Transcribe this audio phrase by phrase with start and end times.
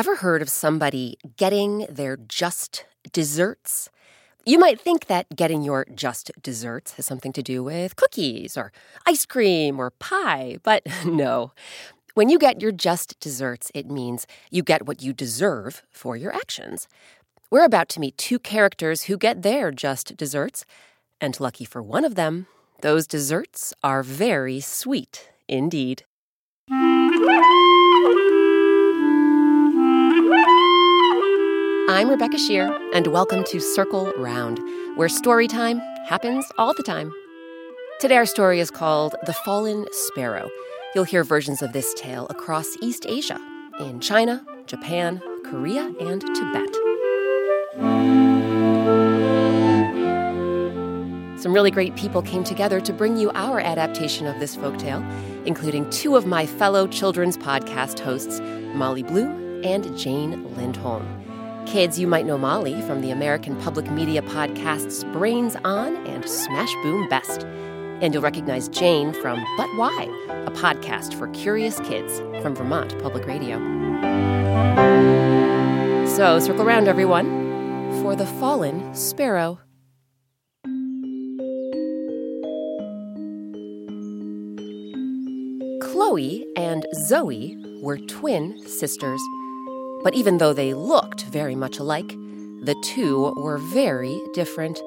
[0.00, 3.90] Ever heard of somebody getting their just desserts?
[4.46, 8.72] You might think that getting your just desserts has something to do with cookies or
[9.04, 11.52] ice cream or pie, but no.
[12.14, 16.34] When you get your just desserts, it means you get what you deserve for your
[16.34, 16.88] actions.
[17.50, 20.64] We're about to meet two characters who get their just desserts,
[21.20, 22.46] and lucky for one of them,
[22.80, 26.04] those desserts are very sweet indeed.
[31.90, 34.60] I'm Rebecca Sheir, and welcome to Circle Round,
[34.96, 37.12] where story time happens all the time.
[37.98, 40.48] Today, our story is called The Fallen Sparrow.
[40.94, 43.40] You'll hear versions of this tale across East Asia,
[43.80, 46.74] in China, Japan, Korea, and Tibet.
[51.42, 55.04] Some really great people came together to bring you our adaptation of this folktale,
[55.44, 58.38] including two of my fellow children's podcast hosts,
[58.76, 61.19] Molly Bloom and Jane Lindholm.
[61.70, 66.74] Kids, you might know Molly from the American public media podcasts Brains On and Smash
[66.82, 67.42] Boom Best.
[68.02, 70.08] And you'll recognize Jane from But Why,
[70.46, 73.58] a podcast for curious kids from Vermont Public Radio.
[76.08, 79.60] So circle around, everyone, for the fallen sparrow.
[85.80, 89.20] Chloe and Zoe were twin sisters.
[90.02, 92.08] But even though they looked very much alike,
[92.62, 94.80] the two were very different.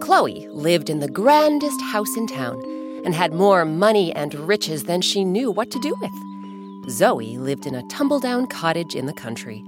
[0.00, 2.62] Chloe lived in the grandest house in town
[3.04, 6.90] and had more money and riches than she knew what to do with.
[6.90, 9.64] Zoe lived in a tumble down cottage in the country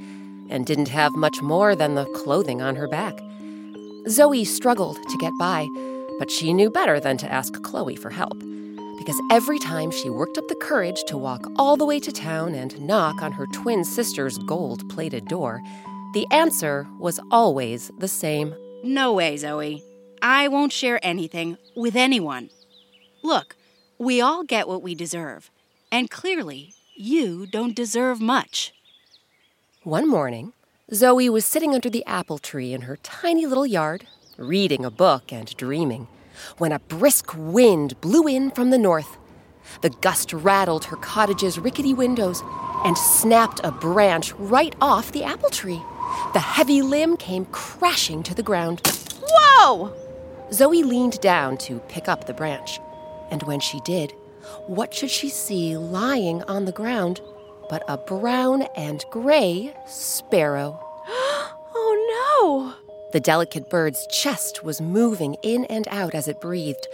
[0.48, 3.20] and didn't have much more than the clothing on her back.
[4.08, 5.68] Zoe struggled to get by,
[6.18, 8.42] but she knew better than to ask Chloe for help
[9.10, 12.54] because every time she worked up the courage to walk all the way to town
[12.54, 15.60] and knock on her twin sister's gold plated door,
[16.15, 18.54] the answer was always the same
[18.84, 19.82] No way, Zoe.
[20.22, 22.50] I won't share anything with anyone.
[23.21, 23.56] Look,
[23.98, 25.50] we all get what we deserve,
[25.91, 28.72] and clearly, you don't deserve much.
[29.82, 30.53] One morning,
[30.94, 34.06] Zoe was sitting under the apple tree in her tiny little yard,
[34.37, 36.06] reading a book and dreaming
[36.58, 39.16] when a brisk wind blew in from the north.
[39.82, 42.42] The gust rattled her cottage's rickety windows
[42.84, 45.82] and snapped a branch right off the apple tree.
[46.32, 48.80] The heavy limb came crashing to the ground.
[49.22, 49.94] Whoa!
[50.52, 52.80] Zoe leaned down to pick up the branch.
[53.30, 54.12] And when she did,
[54.66, 57.20] what should she see lying on the ground
[57.68, 60.80] but a brown and gray sparrow?
[61.08, 62.79] oh no!
[63.12, 66.87] The delicate bird's chest was moving in and out as it breathed,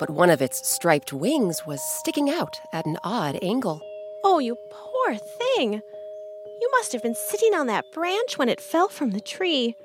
[0.00, 3.80] but one of its striped wings was sticking out at an odd angle.
[4.24, 5.74] Oh, you poor thing!
[5.74, 9.76] You must have been sitting on that branch when it fell from the tree.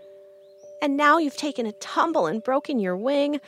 [0.82, 3.40] And now you've taken a tumble and broken your wing.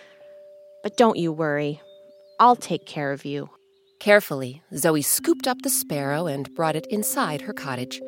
[0.84, 1.81] But don't you worry.
[2.40, 3.50] I'll take care of you.
[4.00, 8.00] Carefully, Zoe scooped up the sparrow and brought it inside her cottage.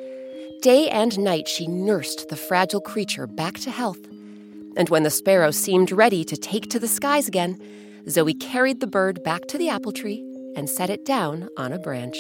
[0.62, 3.98] Day and night she nursed the fragile creature back to health
[4.76, 7.60] and when the sparrow seemed ready to take to the skies again,
[8.08, 10.24] Zoe carried the bird back to the apple tree
[10.56, 12.18] and set it down on a branch.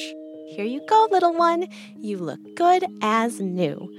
[0.47, 1.67] Here you go, little one.
[1.97, 3.89] You look good as new.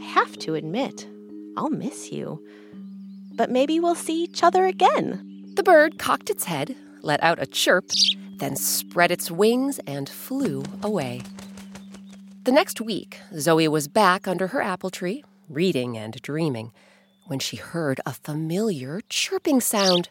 [0.00, 1.06] I have to admit,
[1.56, 2.44] I'll miss you.
[3.34, 5.52] But maybe we'll see each other again.
[5.54, 7.90] The bird cocked its head, let out a chirp,
[8.38, 11.22] then spread its wings and flew away.
[12.44, 16.72] The next week, Zoe was back under her apple tree, reading and dreaming
[17.26, 20.08] when she heard a familiar chirping sound.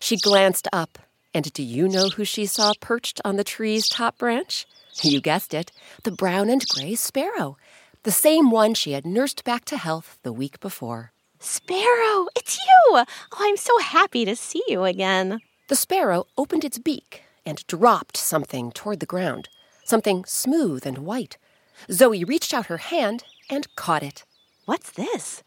[0.00, 0.98] She glanced up,
[1.34, 4.66] and do you know who she saw perched on the tree's top branch?
[5.02, 5.72] You guessed it,
[6.02, 7.56] the brown and gray sparrow,
[8.02, 11.12] the same one she had nursed back to health the week before.
[11.38, 12.82] Sparrow, it's you!
[12.92, 13.04] Oh,
[13.38, 15.40] I'm so happy to see you again.
[15.68, 19.48] The sparrow opened its beak and dropped something toward the ground,
[19.84, 21.38] something smooth and white.
[21.90, 24.24] Zoe reached out her hand and caught it.
[24.66, 25.42] What's this?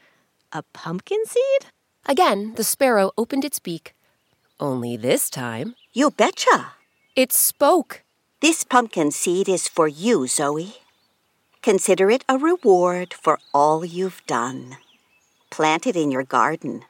[0.51, 1.69] A pumpkin seed?
[2.05, 3.93] Again, the sparrow opened its beak.
[4.59, 6.73] Only this time, You betcha.
[7.15, 8.03] it spoke.
[8.41, 10.75] This pumpkin seed is for you, Zoe.
[11.61, 14.77] Consider it a reward for all you've done.
[15.49, 16.85] Plant it in your garden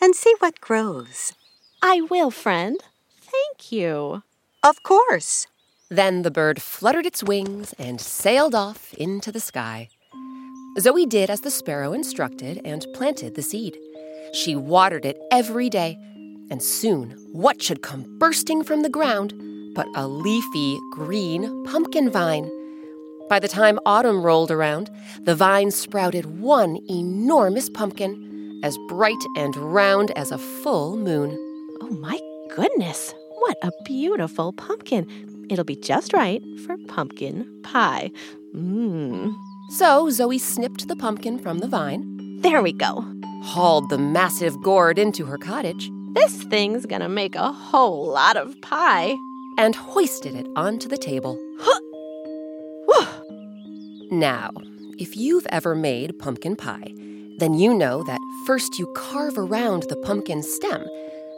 [0.00, 1.32] and see what grows.
[1.82, 2.78] I will, friend.
[3.20, 4.22] Thank you.
[4.62, 5.46] Of course.
[5.88, 9.88] Then the bird fluttered its wings and sailed off into the sky.
[10.78, 13.78] Zoe did as the sparrow instructed and planted the seed.
[14.32, 15.98] She watered it every day,
[16.50, 19.32] and soon what should come bursting from the ground
[19.74, 22.50] but a leafy green pumpkin vine?
[23.28, 24.90] By the time autumn rolled around,
[25.22, 31.30] the vine sprouted one enormous pumpkin, as bright and round as a full moon.
[31.82, 32.18] Oh my
[32.54, 35.06] goodness, what a beautiful pumpkin.
[35.50, 38.10] It'll be just right for pumpkin pie.
[38.54, 39.34] Mmm.
[39.68, 43.04] So Zoe snipped the pumpkin from the vine, There we go.
[43.42, 48.60] hauled the massive gourd into her cottage, This thing's gonna make a whole lot of
[48.62, 49.16] pie.
[49.58, 51.38] and hoisted it onto the table.
[54.10, 54.50] Now,
[54.98, 56.92] if you've ever made pumpkin pie,
[57.38, 60.84] then you know that first you carve around the pumpkin stem,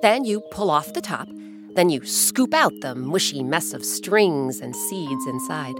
[0.03, 1.29] then you pull off the top,
[1.77, 5.77] then you scoop out the mushy mess of strings and seeds inside.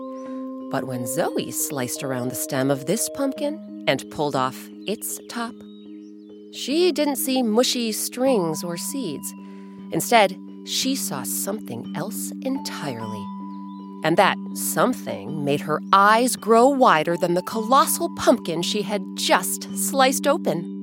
[0.71, 5.55] But when Zoe sliced around the stem of this pumpkin and pulled off its top,
[6.53, 9.33] she didn't see mushy strings or seeds.
[9.93, 10.37] Instead,
[10.67, 13.25] she saw something else entirely.
[14.05, 19.75] And that something made her eyes grow wider than the colossal pumpkin she had just
[19.77, 20.78] sliced open.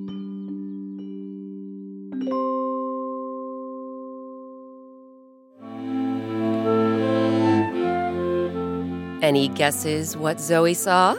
[9.25, 11.15] Any guesses what Zoe saw?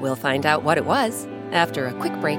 [0.00, 2.38] We'll find out what it was after a quick break.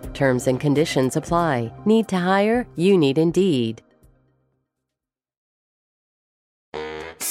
[0.13, 1.71] Terms and conditions apply.
[1.85, 2.67] Need to hire?
[2.75, 3.81] You need Indeed.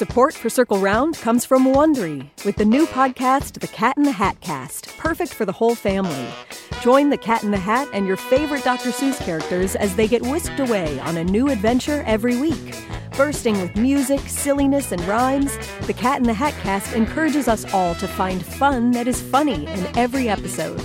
[0.00, 4.12] Support for Circle Round comes from Wondery with the new podcast, The Cat in the
[4.12, 6.27] Hat Cast, perfect for the whole family.
[6.81, 8.93] Join the Cat in the Hat and your favorite Dr.
[8.93, 12.75] Seuss characters as they get whisked away on a new adventure every week.
[13.15, 15.55] Bursting with music, silliness, and rhymes,
[15.87, 19.67] The Cat in the Hat Cast encourages us all to find fun that is funny
[19.67, 20.81] in every episode.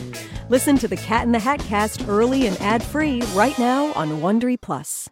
[0.47, 4.62] Listen to The Cat in the Hat Cast early and ad-free right now on Wondery
[4.62, 5.09] Plus.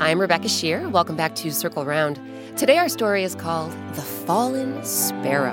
[0.00, 0.88] I'm Rebecca Sheir.
[0.88, 2.20] Welcome back to Circle Round.
[2.56, 5.50] Today, our story is called The Fallen Sparrow.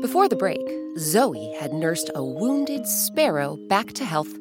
[0.00, 4.36] Before the break, Zoe had nursed a wounded sparrow back to health.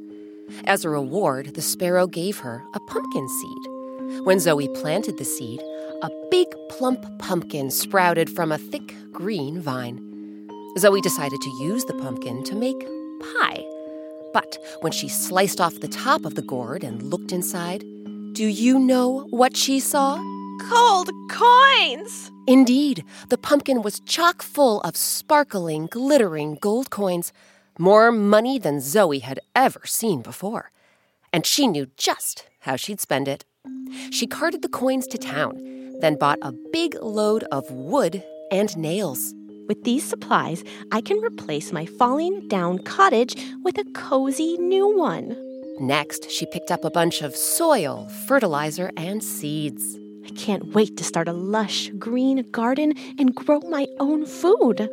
[0.65, 4.25] As a reward, the sparrow gave her a pumpkin seed.
[4.25, 5.61] When Zoe planted the seed,
[6.01, 9.99] a big plump pumpkin sprouted from a thick green vine.
[10.77, 12.79] Zoe decided to use the pumpkin to make
[13.19, 13.65] pie.
[14.33, 17.83] But when she sliced off the top of the gourd and looked inside,
[18.33, 20.17] do you know what she saw?
[20.69, 22.31] Gold coins!
[22.47, 27.33] Indeed, the pumpkin was chock full of sparkling, glittering gold coins,
[27.79, 30.71] more money than Zoe had ever seen before.
[31.31, 33.45] And she knew just how she'd spend it.
[34.11, 35.57] She carted the coins to town,
[35.99, 39.33] then bought a big load of wood and nails.
[39.67, 45.35] With these supplies, I can replace my falling down cottage with a cozy new one.
[45.79, 49.97] Next, she picked up a bunch of soil, fertilizer, and seeds.
[50.25, 54.89] I can't wait to start a lush green garden and grow my own food.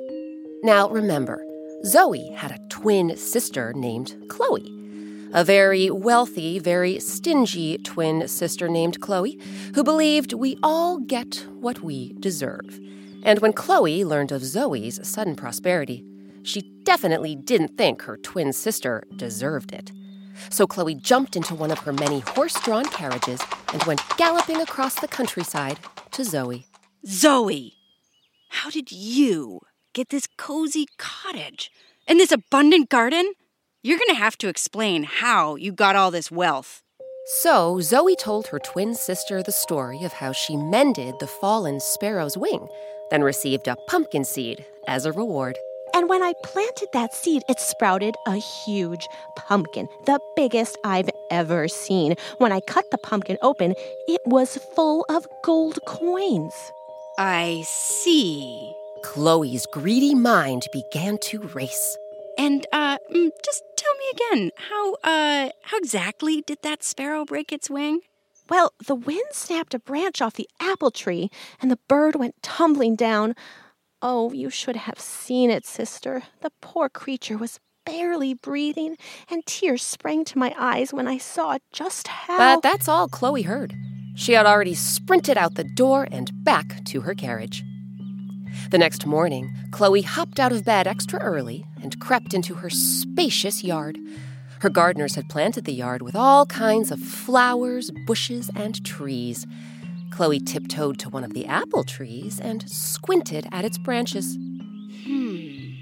[0.62, 1.45] Now, remember,
[1.85, 4.71] Zoe had a twin sister named Chloe.
[5.35, 9.38] A very wealthy, very stingy twin sister named Chloe,
[9.75, 12.81] who believed we all get what we deserve.
[13.23, 16.03] And when Chloe learned of Zoe's sudden prosperity,
[16.43, 19.93] she definitely didn't think her twin sister deserved it.
[20.49, 23.43] So Chloe jumped into one of her many horse drawn carriages
[23.75, 25.79] and went galloping across the countryside
[26.12, 26.67] to Zoe.
[27.07, 27.75] Zoe,
[28.49, 29.61] how did you
[29.95, 31.71] get this cozy cottage
[32.07, 33.33] and this abundant garden?
[33.83, 36.83] You're going to have to explain how you got all this wealth.
[37.43, 42.37] So Zoe told her twin sister the story of how she mended the fallen sparrow's
[42.37, 42.67] wing,
[43.11, 45.57] then received a pumpkin seed as a reward.
[45.95, 51.69] And when I planted that seed, it sprouted a huge pumpkin, the biggest I've ever
[51.69, 52.17] seen.
[52.39, 53.75] When I cut the pumpkin open,
[54.09, 56.53] it was full of gold coins.
[57.17, 58.75] I see.
[59.04, 61.96] Chloe's greedy mind began to race.
[62.38, 67.52] And uh mm, just tell me again, how uh how exactly did that sparrow break
[67.52, 68.00] its wing?
[68.49, 71.30] Well, the wind snapped a branch off the apple tree,
[71.61, 73.34] and the bird went tumbling down.
[74.00, 76.23] Oh, you should have seen it, sister.
[76.40, 78.96] The poor creature was barely breathing,
[79.30, 82.38] and tears sprang to my eyes when I saw just how.
[82.38, 83.75] But that's all Chloe heard.
[84.16, 87.62] She had already sprinted out the door and back to her carriage.
[88.71, 93.62] The next morning, Chloe hopped out of bed extra early and crept into her spacious
[93.62, 93.99] yard.
[94.61, 99.47] Her gardeners had planted the yard with all kinds of flowers, bushes, and trees.
[100.11, 104.37] Chloe tiptoed to one of the apple trees and squinted at its branches.
[105.04, 105.75] Hmm.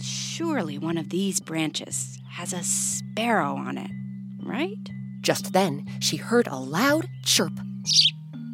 [0.00, 3.90] Surely one of these branches has a sparrow on it,
[4.42, 4.90] right?
[5.20, 7.60] Just then, she heard a loud chirp.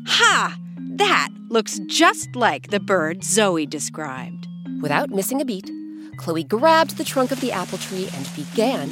[0.07, 0.59] Ha!
[0.99, 4.49] That looks just like the bird Zoe described.
[4.83, 5.71] Without missing a beat,
[6.17, 8.89] Chloe grabbed the trunk of the apple tree and began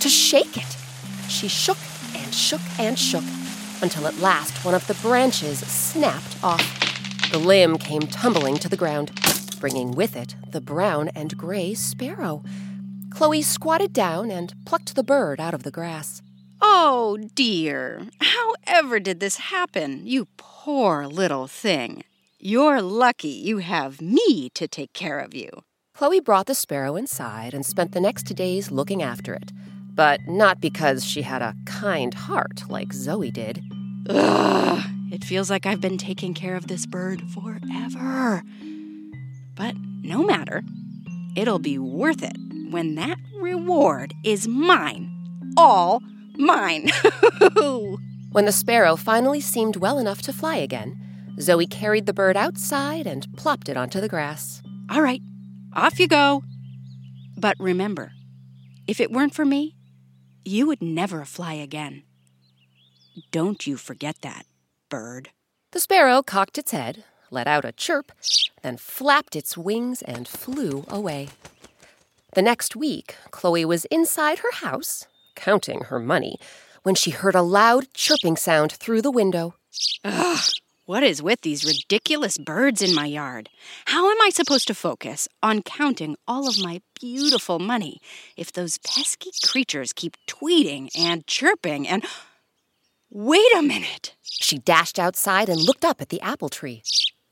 [0.00, 0.76] to shake it.
[1.28, 1.78] She shook
[2.16, 3.22] and shook and shook
[3.82, 7.30] until at last one of the branches snapped off.
[7.30, 9.12] The limb came tumbling to the ground,
[9.60, 12.42] bringing with it the brown and gray sparrow.
[13.10, 16.20] Chloe squatted down and plucked the bird out of the grass.
[16.60, 22.04] Oh dear, however did this happen, you poor little thing?
[22.38, 25.50] You're lucky you have me to take care of you.
[25.94, 29.52] Chloe brought the sparrow inside and spent the next days looking after it,
[29.94, 33.62] but not because she had a kind heart like Zoe did.
[34.08, 34.82] Ugh,
[35.12, 38.42] it feels like I've been taking care of this bird forever.
[39.54, 40.62] But no matter,
[41.36, 42.36] it'll be worth it
[42.70, 45.10] when that reward is mine.
[45.56, 46.00] All
[46.36, 46.90] mine.
[48.32, 51.00] when the sparrow finally seemed well enough to fly again,
[51.40, 54.62] Zoe carried the bird outside and plopped it onto the grass.
[54.90, 55.20] All right,
[55.74, 56.42] off you go.
[57.36, 58.12] But remember,
[58.86, 59.76] if it weren't for me,
[60.44, 62.02] you would never fly again.
[63.30, 64.46] Don't you forget that,
[64.88, 65.30] bird.
[65.72, 68.12] The sparrow cocked its head, let out a chirp,
[68.62, 71.28] then flapped its wings and flew away.
[72.34, 76.38] The next week, Chloe was inside her house, counting her money,
[76.82, 79.54] when she heard a loud chirping sound through the window.
[80.04, 80.44] Ugh,
[80.86, 83.48] what is with these ridiculous birds in my yard?
[83.86, 88.00] How am I supposed to focus on counting all of my beautiful money
[88.36, 92.04] if those pesky creatures keep tweeting and chirping and.
[93.10, 94.14] Wait a minute!
[94.22, 96.82] She dashed outside and looked up at the apple tree.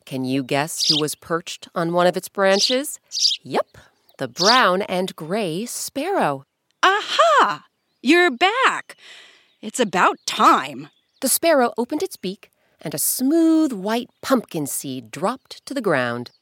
[0.06, 3.00] Can you guess who was perched on one of its branches?
[3.42, 3.78] Yep,
[4.18, 6.44] the brown and gray sparrow.
[6.82, 7.66] Aha!
[8.04, 8.96] You're back!
[9.60, 10.88] It's about time.
[11.20, 16.32] The sparrow opened its beak, and a smooth white pumpkin seed dropped to the ground.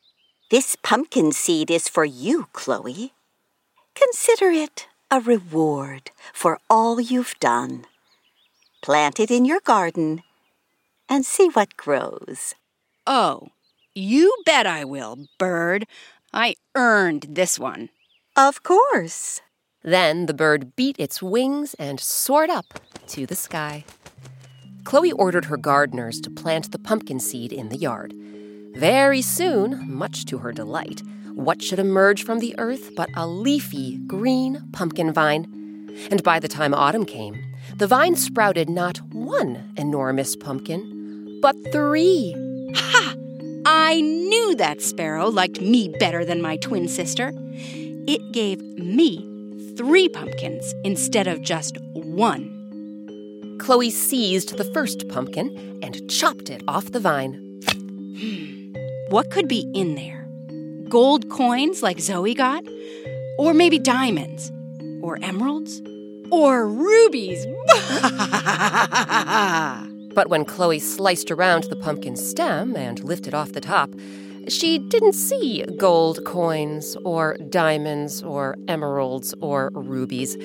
[0.50, 3.12] This pumpkin seed is for you, Chloe.
[3.94, 7.84] Consider it a reward for all you've done.
[8.80, 10.22] Plant it in your garden
[11.10, 12.54] and see what grows.
[13.06, 13.48] Oh,
[13.94, 15.86] you bet I will, bird.
[16.32, 17.90] I earned this one.
[18.34, 19.42] Of course.
[19.82, 23.84] Then the bird beat its wings and soared up to the sky.
[24.84, 28.14] Chloe ordered her gardeners to plant the pumpkin seed in the yard.
[28.74, 31.02] Very soon, much to her delight,
[31.34, 35.88] what should emerge from the earth but a leafy green pumpkin vine?
[36.10, 37.42] And by the time autumn came,
[37.76, 42.34] the vine sprouted not one enormous pumpkin, but three.
[42.74, 43.14] Ha!
[43.66, 47.32] I knew that sparrow liked me better than my twin sister.
[48.06, 49.29] It gave me
[49.80, 53.56] three pumpkins instead of just one.
[53.58, 57.62] Chloe seized the first pumpkin and chopped it off the vine.
[57.66, 58.74] Hmm.
[59.08, 60.28] What could be in there?
[60.90, 62.62] Gold coins like Zoe got?
[63.38, 64.52] Or maybe diamonds?
[65.00, 65.80] Or emeralds?
[66.30, 67.46] Or rubies?
[70.14, 73.88] but when Chloe sliced around the pumpkin stem and lifted off the top,
[74.48, 80.36] she didn't see gold coins or diamonds or emeralds or rubies.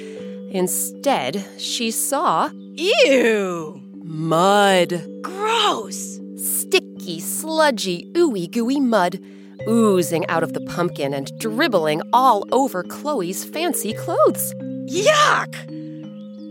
[0.51, 2.49] Instead, she saw.
[2.75, 3.81] Ew!
[4.03, 5.03] Mud.
[5.21, 6.19] Gross!
[6.37, 9.19] Sticky, sludgy, ooey gooey mud
[9.67, 14.53] oozing out of the pumpkin and dribbling all over Chloe's fancy clothes.
[14.87, 15.55] Yuck!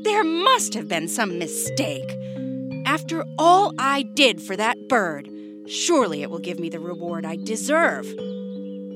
[0.05, 2.11] There must have been some mistake.
[2.87, 5.29] After all I did for that bird,
[5.69, 8.07] surely it will give me the reward I deserve.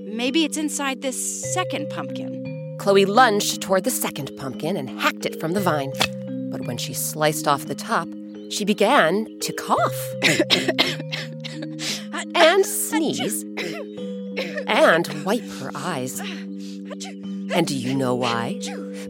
[0.07, 2.45] Maybe it's inside this second pumpkin.
[2.79, 5.93] Chloe lunged toward the second pumpkin and hacked it from the vine.
[6.51, 8.09] But when she sliced off the top,
[8.51, 10.15] she began to cough
[12.35, 13.45] and sneeze
[14.67, 16.21] and wipe her eyes.
[16.21, 18.61] And do you know why?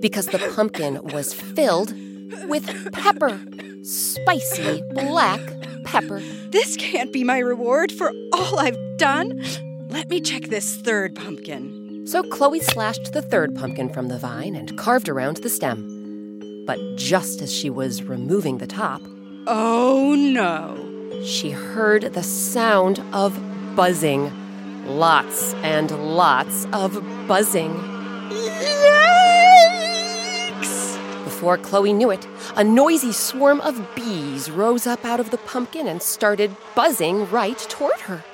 [0.00, 1.94] Because the pumpkin was filled
[2.48, 3.40] with pepper.
[3.82, 5.40] Spicy black
[5.84, 6.20] pepper.
[6.50, 9.42] This can't be my reward for all I've done.
[9.88, 12.06] Let me check this third pumpkin.
[12.06, 16.64] So Chloe slashed the third pumpkin from the vine and carved around the stem.
[16.66, 19.00] But just as she was removing the top,
[19.46, 21.22] Oh no.
[21.24, 23.38] she heard the sound of
[23.76, 24.32] buzzing.
[24.86, 27.74] Lots and lots of buzzing.
[31.38, 32.26] Before Chloe knew it,
[32.56, 37.56] a noisy swarm of bees rose up out of the pumpkin and started buzzing right
[37.56, 38.24] toward her.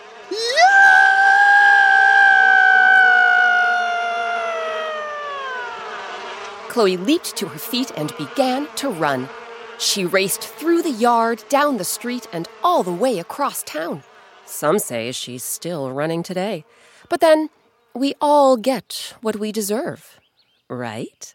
[6.71, 9.29] Chloe leaped to her feet and began to run.
[9.77, 14.03] She raced through the yard, down the street, and all the way across town.
[14.47, 16.65] Some say she's still running today.
[17.11, 17.51] But then,
[17.95, 20.19] we all get what we deserve,
[20.71, 21.35] right?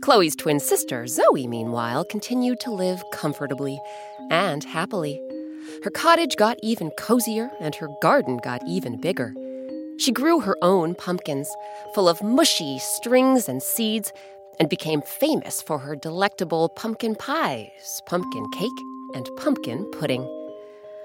[0.00, 3.80] Chloe's twin sister, Zoe, meanwhile, continued to live comfortably
[4.30, 5.20] and happily.
[5.82, 9.34] Her cottage got even cozier and her garden got even bigger.
[9.98, 11.48] She grew her own pumpkins,
[11.94, 14.12] full of mushy strings and seeds,
[14.60, 18.80] and became famous for her delectable pumpkin pies, pumpkin cake,
[19.14, 20.24] and pumpkin pudding.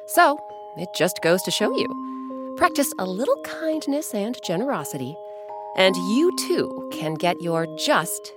[0.08, 0.40] So,
[0.78, 5.16] it just goes to show you practice a little kindness and generosity,
[5.78, 8.34] and you too can get your just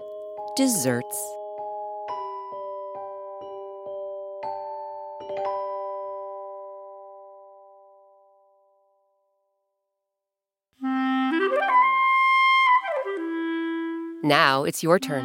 [0.56, 1.34] desserts.
[14.22, 15.24] Now it's your turn.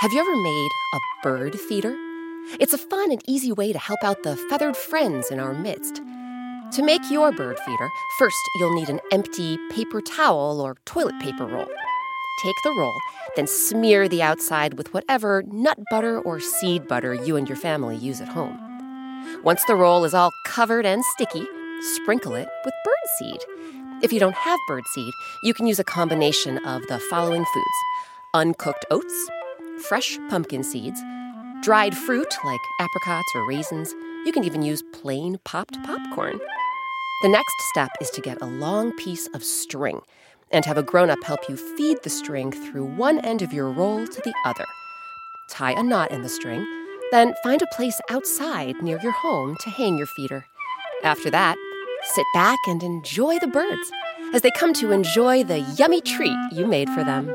[0.00, 1.94] Have you ever made a bird feeder?
[2.58, 6.02] It's a fun and easy way to help out the feathered friends in our midst.
[6.72, 11.46] To make your bird feeder, first you'll need an empty paper towel or toilet paper
[11.46, 11.68] roll.
[12.42, 13.00] Take the roll,
[13.34, 17.96] then smear the outside with whatever nut butter or seed butter you and your family
[17.96, 18.58] use at home.
[19.42, 21.46] Once the roll is all covered and sticky,
[21.94, 23.42] sprinkle it with birdseed.
[24.02, 25.10] If you don't have birdseed,
[25.42, 27.76] you can use a combination of the following foods
[28.34, 29.30] uncooked oats,
[29.88, 31.00] fresh pumpkin seeds,
[31.62, 33.94] dried fruit like apricots or raisins.
[34.26, 36.38] You can even use plain popped popcorn.
[37.22, 40.02] The next step is to get a long piece of string
[40.56, 43.70] and have a grown up help you feed the string through one end of your
[43.70, 44.64] roll to the other.
[45.50, 46.66] Tie a knot in the string,
[47.10, 50.46] then find a place outside near your home to hang your feeder.
[51.04, 51.58] After that,
[52.14, 53.92] sit back and enjoy the birds
[54.32, 57.26] as they come to enjoy the yummy treat you made for them.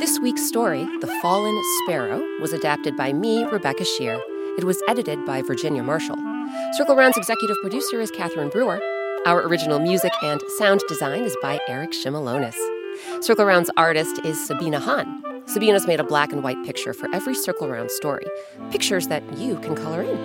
[0.00, 4.20] This week's story, The Fallen Sparrow, was adapted by me, Rebecca Sheir.
[4.58, 6.35] It was edited by Virginia Marshall.
[6.72, 8.80] Circle Round's executive producer is Catherine Brewer.
[9.26, 12.56] Our original music and sound design is by Eric Shimelonis.
[13.20, 15.22] Circle Round's artist is Sabina Hahn.
[15.46, 18.24] Sabina's made a black and white picture for every Circle Round story,
[18.70, 20.16] pictures that you can color in.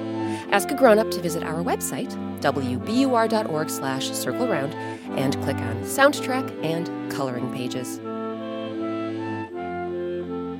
[0.52, 4.74] Ask a grown-up to visit our website, wbur.org slash circle round,
[5.18, 8.00] and click on soundtrack and coloring pages.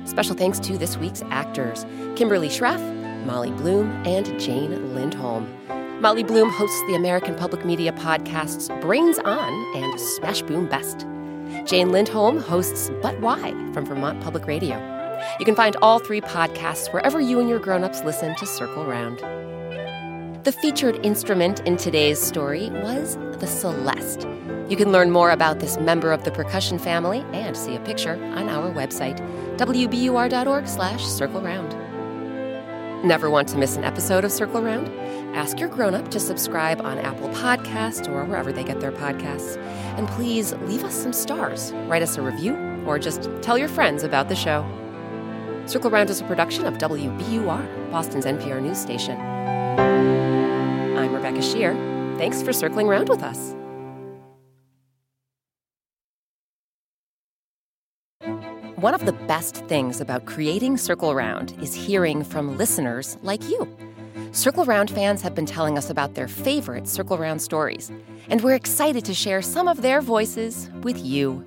[0.08, 5.48] Special thanks to this week's actors Kimberly Schraf, Molly Bloom, and Jane Lindholm.
[6.00, 11.06] Molly Bloom hosts the American Public Media podcasts Brains On and Smash Boom Best.
[11.64, 14.76] Jane Lindholm hosts But Why from Vermont Public Radio.
[15.38, 19.18] You can find all three podcasts wherever you and your grown-ups listen to Circle Round.
[20.44, 24.28] The featured instrument in today's story was the Celesta.
[24.68, 28.14] You can learn more about this member of the percussion family and see a picture
[28.14, 29.18] on our website,
[29.58, 31.76] wbur.org slash circle round.
[33.04, 34.86] Never want to miss an episode of Circle Round?
[35.34, 39.56] Ask your grown-up to subscribe on Apple Podcasts or wherever they get their podcasts.
[39.98, 42.54] And please leave us some stars, write us a review,
[42.86, 44.64] or just tell your friends about the show.
[45.66, 49.18] Circle Round is a production of WBUR, Boston's NPR news station.
[50.96, 51.74] I'm Rebecca Sheir.
[52.18, 53.56] Thanks for circling round with us.
[58.82, 63.68] One of the best things about creating Circle Round is hearing from listeners like you.
[64.32, 67.92] Circle Round fans have been telling us about their favorite Circle Round stories,
[68.28, 71.46] and we're excited to share some of their voices with you.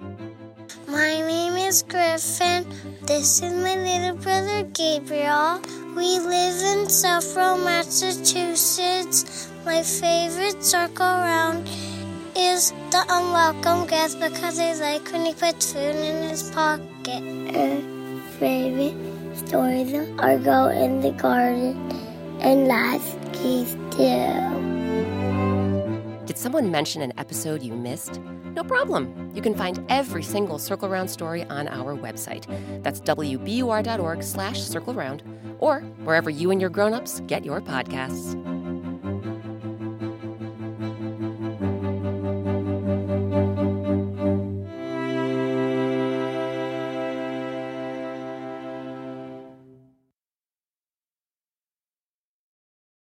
[0.87, 2.65] My name is Griffin.
[3.01, 5.59] This is my little brother Gabriel.
[5.93, 9.51] We live in Southborough, Massachusetts.
[9.65, 11.67] My favorite circle round
[12.35, 17.23] is the unwelcome guest because he's like when he puts food in his pocket.
[17.55, 17.81] Uh,
[18.39, 18.95] favorite
[19.35, 21.75] stories are go in the garden
[22.41, 24.65] and last keys too.
[26.25, 28.19] Did someone mention an episode you missed?
[28.53, 29.31] No problem.
[29.33, 32.45] You can find every single Circle Round story on our website.
[32.83, 35.23] That's wbur.org slash circle round
[35.59, 38.54] or wherever you and your grown-ups get your podcasts.